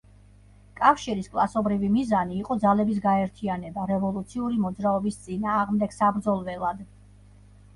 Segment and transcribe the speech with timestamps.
[0.77, 6.83] კავშირის კლასობრივი მიზანი იყო ძალების გაერთიანება რევოლუციური მოძრაობის წინააღმდეგ საბრძოლველად.